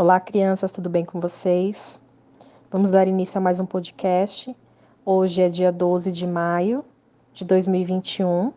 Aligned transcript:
Olá, 0.00 0.18
crianças, 0.18 0.72
tudo 0.72 0.88
bem 0.88 1.04
com 1.04 1.20
vocês? 1.20 2.02
Vamos 2.70 2.90
dar 2.90 3.06
início 3.06 3.36
a 3.36 3.40
mais 3.42 3.60
um 3.60 3.66
podcast. 3.66 4.56
Hoje 5.04 5.42
é 5.42 5.50
dia 5.50 5.70
12 5.70 6.10
de 6.10 6.26
maio 6.26 6.82
de 7.34 7.44
2021 7.44 8.50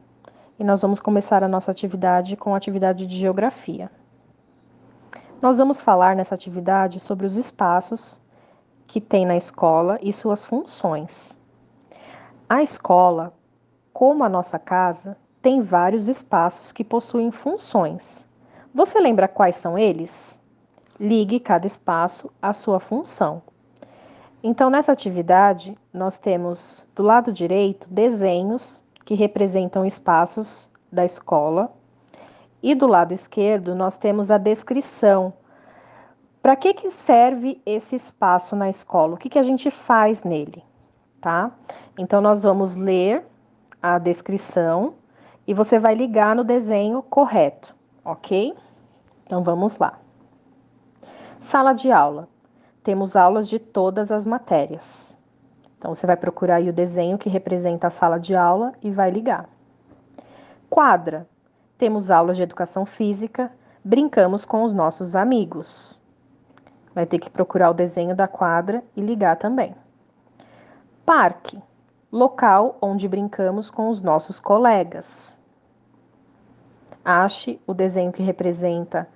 e 0.57 0.63
nós 0.63 0.81
vamos 0.81 1.01
começar 1.01 1.43
a 1.43 1.47
nossa 1.49 1.69
atividade 1.69 2.37
com 2.37 2.53
a 2.53 2.57
atividade 2.57 3.05
de 3.05 3.17
geografia. 3.17 3.91
Nós 5.41 5.57
vamos 5.57 5.81
falar 5.81 6.15
nessa 6.15 6.33
atividade 6.33 7.01
sobre 7.01 7.25
os 7.25 7.35
espaços 7.35 8.21
que 8.87 9.01
tem 9.01 9.25
na 9.25 9.35
escola 9.35 9.99
e 10.01 10.13
suas 10.13 10.45
funções. 10.45 11.37
A 12.47 12.63
escola, 12.63 13.33
como 13.91 14.23
a 14.23 14.29
nossa 14.29 14.57
casa, 14.57 15.17
tem 15.41 15.59
vários 15.59 16.07
espaços 16.07 16.71
que 16.71 16.85
possuem 16.85 17.31
funções. 17.31 18.29
Você 18.73 18.97
lembra 18.97 19.27
quais 19.27 19.57
são 19.57 19.77
eles? 19.77 20.41
Ligue 20.99 21.39
cada 21.39 21.65
espaço 21.65 22.31
à 22.41 22.53
sua 22.53 22.79
função. 22.79 23.41
Então, 24.43 24.69
nessa 24.69 24.91
atividade, 24.91 25.77
nós 25.93 26.19
temos 26.19 26.85
do 26.95 27.01
lado 27.01 27.31
direito 27.31 27.87
desenhos 27.89 28.83
que 29.05 29.15
representam 29.15 29.85
espaços 29.85 30.69
da 30.91 31.05
escola, 31.05 31.73
e 32.61 32.73
do 32.73 32.87
lado 32.87 33.13
esquerdo 33.13 33.75
nós 33.75 33.97
temos 33.97 34.31
a 34.31 34.37
descrição. 34.37 35.33
Para 36.41 36.55
que, 36.55 36.73
que 36.73 36.89
serve 36.89 37.61
esse 37.65 37.95
espaço 37.95 38.55
na 38.55 38.69
escola? 38.69 39.15
O 39.15 39.17
que, 39.17 39.29
que 39.29 39.39
a 39.39 39.43
gente 39.43 39.69
faz 39.69 40.23
nele? 40.23 40.63
Tá? 41.19 41.51
Então, 41.97 42.21
nós 42.21 42.43
vamos 42.43 42.75
ler 42.75 43.25
a 43.81 43.97
descrição 43.97 44.93
e 45.45 45.53
você 45.53 45.77
vai 45.77 45.93
ligar 45.95 46.35
no 46.35 46.43
desenho 46.43 47.01
correto, 47.03 47.75
ok? 48.03 48.53
Então, 49.25 49.43
vamos 49.43 49.77
lá. 49.77 50.02
Sala 51.43 51.73
de 51.73 51.91
aula. 51.91 52.29
Temos 52.85 53.17
aulas 53.17 53.49
de 53.49 53.59
todas 53.59 54.13
as 54.13 54.25
matérias. 54.25 55.19
Então, 55.77 55.93
você 55.93 56.07
vai 56.07 56.15
procurar 56.15 56.55
aí 56.55 56.69
o 56.69 56.73
desenho 56.73 57.17
que 57.17 57.27
representa 57.27 57.87
a 57.87 57.89
sala 57.89 58.17
de 58.17 58.33
aula 58.33 58.71
e 58.81 58.89
vai 58.89 59.11
ligar. 59.11 59.49
Quadra. 60.69 61.27
Temos 61.77 62.09
aulas 62.09 62.37
de 62.37 62.43
educação 62.43 62.85
física, 62.85 63.51
brincamos 63.83 64.45
com 64.45 64.63
os 64.63 64.73
nossos 64.73 65.17
amigos. 65.17 65.99
Vai 66.95 67.05
ter 67.05 67.19
que 67.19 67.29
procurar 67.29 67.71
o 67.71 67.73
desenho 67.73 68.15
da 68.15 68.25
quadra 68.25 68.81
e 68.95 69.01
ligar 69.01 69.35
também. 69.35 69.75
Parque. 71.05 71.61
Local 72.09 72.77
onde 72.81 73.05
brincamos 73.05 73.69
com 73.69 73.89
os 73.89 73.99
nossos 73.99 74.39
colegas. 74.39 75.37
Ache 77.03 77.59
o 77.67 77.73
desenho 77.73 78.13
que 78.13 78.23
representa 78.23 79.09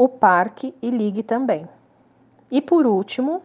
o 0.00 0.08
parque 0.08 0.74
e 0.80 0.88
ligue 0.88 1.22
também. 1.22 1.68
E 2.50 2.62
por 2.62 2.86
último, 2.86 3.42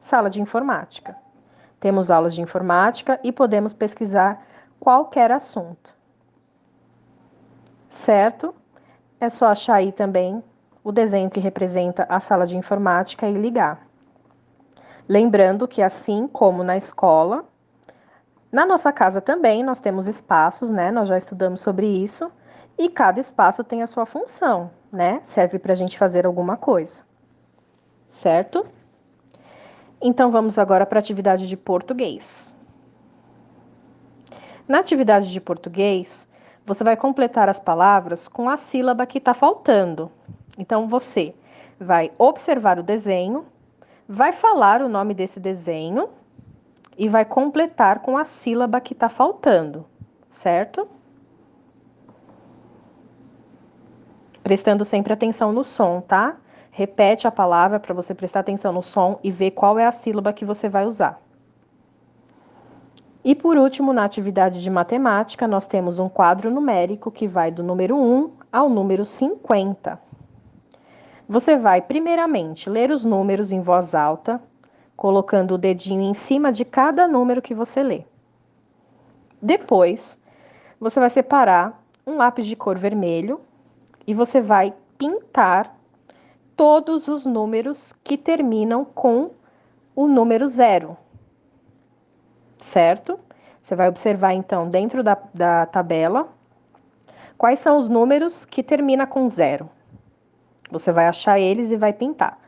sala 0.00 0.30
de 0.30 0.40
informática. 0.40 1.14
Temos 1.78 2.10
aulas 2.10 2.34
de 2.34 2.40
informática 2.40 3.20
e 3.22 3.30
podemos 3.30 3.74
pesquisar 3.74 4.42
qualquer 4.80 5.30
assunto. 5.30 5.94
Certo? 7.86 8.54
É 9.20 9.28
só 9.28 9.48
achar 9.48 9.74
aí 9.74 9.92
também 9.92 10.42
o 10.82 10.90
desenho 10.90 11.28
que 11.28 11.38
representa 11.38 12.06
a 12.08 12.18
sala 12.18 12.46
de 12.46 12.56
informática 12.56 13.28
e 13.28 13.34
ligar. 13.34 13.86
Lembrando 15.06 15.68
que 15.68 15.82
assim 15.82 16.26
como 16.26 16.64
na 16.64 16.78
escola, 16.78 17.44
na 18.50 18.64
nossa 18.64 18.90
casa 18.90 19.20
também 19.20 19.62
nós 19.62 19.82
temos 19.82 20.08
espaços, 20.08 20.70
né? 20.70 20.90
Nós 20.90 21.08
já 21.08 21.18
estudamos 21.18 21.60
sobre 21.60 21.86
isso 21.86 22.32
e 22.78 22.88
cada 22.88 23.20
espaço 23.20 23.62
tem 23.62 23.82
a 23.82 23.86
sua 23.86 24.06
função, 24.06 24.70
né? 24.94 25.20
Serve 25.24 25.58
para 25.58 25.72
a 25.72 25.76
gente 25.76 25.98
fazer 25.98 26.24
alguma 26.24 26.56
coisa, 26.56 27.04
certo? 28.06 28.64
Então 30.00 30.30
vamos 30.30 30.56
agora 30.56 30.86
para 30.86 30.98
a 30.98 31.00
atividade 31.00 31.48
de 31.48 31.56
português. 31.56 32.56
Na 34.68 34.78
atividade 34.78 35.32
de 35.32 35.40
português, 35.40 36.28
você 36.64 36.84
vai 36.84 36.96
completar 36.96 37.48
as 37.48 37.58
palavras 37.58 38.28
com 38.28 38.48
a 38.48 38.56
sílaba 38.56 39.04
que 39.04 39.18
está 39.18 39.34
faltando. 39.34 40.10
Então 40.56 40.88
você 40.88 41.34
vai 41.78 42.12
observar 42.16 42.78
o 42.78 42.82
desenho, 42.82 43.46
vai 44.08 44.32
falar 44.32 44.80
o 44.80 44.88
nome 44.88 45.12
desse 45.12 45.40
desenho 45.40 46.08
e 46.96 47.08
vai 47.08 47.24
completar 47.24 47.98
com 47.98 48.16
a 48.16 48.24
sílaba 48.24 48.80
que 48.80 48.92
está 48.92 49.08
faltando, 49.08 49.84
certo? 50.30 50.88
Prestando 54.44 54.84
sempre 54.84 55.10
atenção 55.10 55.52
no 55.52 55.64
som, 55.64 56.02
tá? 56.02 56.36
Repete 56.70 57.26
a 57.26 57.30
palavra 57.30 57.80
para 57.80 57.94
você 57.94 58.14
prestar 58.14 58.40
atenção 58.40 58.72
no 58.72 58.82
som 58.82 59.18
e 59.24 59.30
ver 59.30 59.52
qual 59.52 59.78
é 59.78 59.86
a 59.86 59.90
sílaba 59.90 60.34
que 60.34 60.44
você 60.44 60.68
vai 60.68 60.84
usar. 60.84 61.18
E 63.24 63.34
por 63.34 63.56
último, 63.56 63.94
na 63.94 64.04
atividade 64.04 64.62
de 64.62 64.68
matemática, 64.68 65.48
nós 65.48 65.66
temos 65.66 65.98
um 65.98 66.10
quadro 66.10 66.50
numérico 66.50 67.10
que 67.10 67.26
vai 67.26 67.50
do 67.50 67.62
número 67.62 67.96
1 67.96 68.32
ao 68.52 68.68
número 68.68 69.02
50. 69.02 69.98
Você 71.26 71.56
vai, 71.56 71.80
primeiramente, 71.80 72.68
ler 72.68 72.90
os 72.90 73.02
números 73.02 73.50
em 73.50 73.62
voz 73.62 73.94
alta, 73.94 74.42
colocando 74.94 75.54
o 75.54 75.58
dedinho 75.58 76.02
em 76.02 76.12
cima 76.12 76.52
de 76.52 76.66
cada 76.66 77.08
número 77.08 77.40
que 77.40 77.54
você 77.54 77.82
lê. 77.82 78.04
Depois, 79.40 80.18
você 80.78 81.00
vai 81.00 81.08
separar 81.08 81.82
um 82.06 82.18
lápis 82.18 82.46
de 82.46 82.54
cor 82.54 82.76
vermelho 82.76 83.40
e 84.06 84.14
você 84.14 84.40
vai 84.40 84.74
pintar 84.98 85.76
todos 86.56 87.08
os 87.08 87.26
números 87.26 87.92
que 88.04 88.16
terminam 88.16 88.84
com 88.84 89.30
o 89.94 90.06
número 90.06 90.46
zero, 90.46 90.96
certo? 92.58 93.18
Você 93.62 93.74
vai 93.74 93.88
observar 93.88 94.34
então 94.34 94.68
dentro 94.68 95.02
da, 95.02 95.18
da 95.32 95.66
tabela 95.66 96.28
quais 97.38 97.58
são 97.58 97.76
os 97.76 97.88
números 97.88 98.44
que 98.44 98.62
termina 98.62 99.06
com 99.06 99.28
zero. 99.28 99.68
Você 100.70 100.92
vai 100.92 101.06
achar 101.06 101.38
eles 101.38 101.72
e 101.72 101.76
vai 101.76 101.92
pintar. 101.92 102.38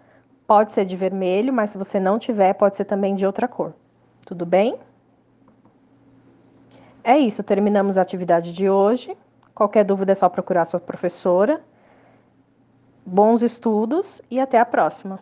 Pode 0.47 0.73
ser 0.73 0.85
de 0.85 0.97
vermelho, 0.97 1.53
mas 1.53 1.71
se 1.71 1.79
você 1.79 1.99
não 1.99 2.19
tiver, 2.19 2.53
pode 2.55 2.77
ser 2.77 2.85
também 2.85 3.15
de 3.15 3.27
outra 3.27 3.49
cor. 3.49 3.73
Tudo 4.25 4.47
bem? 4.47 4.79
É 7.03 7.19
isso, 7.19 7.43
terminamos 7.43 7.99
a 7.99 8.03
atividade 8.03 8.53
de 8.53 8.69
hoje. 8.69 9.17
Qualquer 9.57 9.85
dúvida 9.85 10.13
é 10.13 10.15
só 10.15 10.29
procurar 10.29 10.67
sua 10.67 10.79
professora. 10.79 11.65
Bons 13.07 13.41
estudos 13.41 14.21
e 14.31 14.39
até 14.39 14.61
a 14.61 14.67
próxima! 14.67 15.19